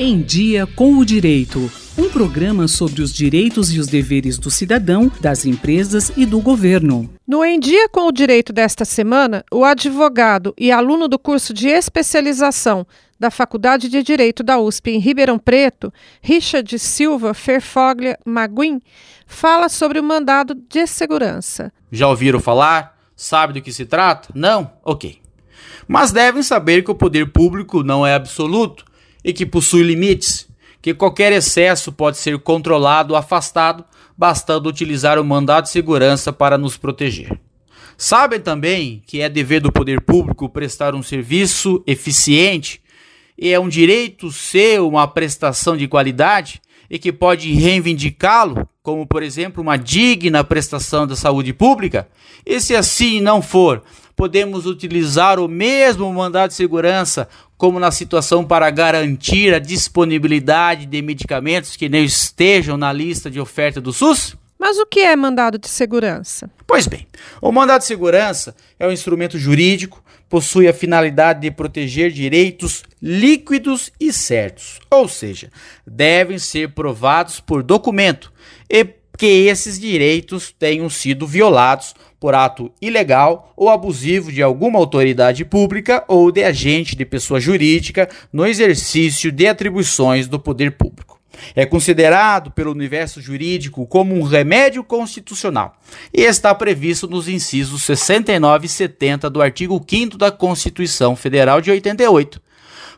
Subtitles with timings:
[0.00, 1.68] Em Dia com o Direito.
[1.98, 7.12] Um programa sobre os direitos e os deveres do cidadão, das empresas e do governo.
[7.26, 11.66] No Em Dia com o Direito desta semana, o advogado e aluno do curso de
[11.66, 12.86] especialização
[13.18, 15.92] da Faculdade de Direito da USP em Ribeirão Preto,
[16.22, 18.80] Richard Silva Ferfoglia Maguin,
[19.26, 21.72] fala sobre o mandado de segurança.
[21.90, 22.96] Já ouviram falar?
[23.16, 24.28] Sabe do que se trata?
[24.32, 24.70] Não?
[24.84, 25.18] Ok.
[25.88, 28.86] Mas devem saber que o poder público não é absoluto
[29.24, 30.48] e que possui limites,
[30.80, 33.84] que qualquer excesso pode ser controlado ou afastado,
[34.16, 37.38] bastando utilizar o mandado de segurança para nos proteger.
[37.96, 42.80] Sabem também que é dever do poder público prestar um serviço eficiente
[43.36, 49.22] e é um direito seu uma prestação de qualidade e que pode reivindicá-lo, como por
[49.22, 52.08] exemplo uma digna prestação da saúde pública?
[52.46, 53.82] E se assim não for,
[54.16, 61.02] podemos utilizar o mesmo mandado de segurança como na situação para garantir a disponibilidade de
[61.02, 64.36] medicamentos que não estejam na lista de oferta do SUS?
[64.56, 66.48] Mas o que é mandado de segurança?
[66.66, 67.06] Pois bem,
[67.42, 73.90] o mandado de segurança é um instrumento jurídico, possui a finalidade de proteger direitos líquidos
[73.98, 75.50] e certos, ou seja,
[75.86, 78.32] devem ser provados por documento
[78.70, 78.84] e
[79.18, 86.04] que esses direitos tenham sido violados por ato ilegal ou abusivo de alguma autoridade pública
[86.06, 91.18] ou de agente de pessoa jurídica no exercício de atribuições do poder público.
[91.54, 95.76] É considerado pelo universo jurídico como um remédio constitucional
[96.14, 101.72] e está previsto nos incisos 69 e 70 do artigo 5 da Constituição Federal de
[101.72, 102.40] 88.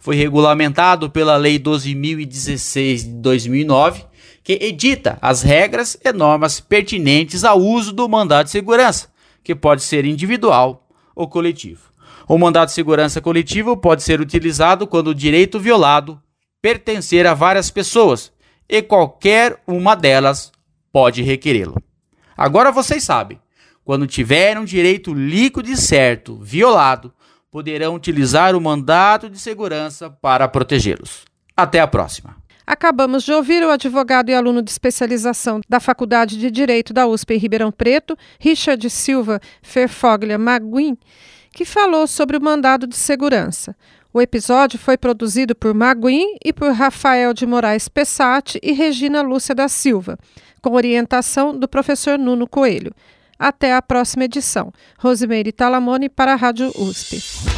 [0.00, 4.07] Foi regulamentado pela Lei 12.016 de 2009
[4.48, 9.12] que edita as regras e normas pertinentes ao uso do mandado de segurança,
[9.44, 11.92] que pode ser individual ou coletivo.
[12.26, 16.18] O mandado de segurança coletivo pode ser utilizado quando o direito violado
[16.62, 18.32] pertencer a várias pessoas
[18.66, 20.50] e qualquer uma delas
[20.90, 21.76] pode requerê-lo.
[22.34, 23.38] Agora vocês sabem,
[23.84, 27.12] quando tiverem um direito líquido e certo violado,
[27.50, 31.26] poderão utilizar o mandado de segurança para protegê-los.
[31.54, 32.37] Até a próxima.
[32.68, 37.32] Acabamos de ouvir o advogado e aluno de especialização da Faculdade de Direito da USP
[37.32, 40.98] em Ribeirão Preto, Richard Silva Ferfoglia Maguin,
[41.50, 43.74] que falou sobre o mandado de segurança.
[44.12, 49.54] O episódio foi produzido por Maguin e por Rafael de Moraes Pessati e Regina Lúcia
[49.54, 50.18] da Silva,
[50.60, 52.92] com orientação do professor Nuno Coelho.
[53.38, 54.70] Até a próxima edição.
[54.98, 57.57] Rosimeire Talamone para a Rádio USP.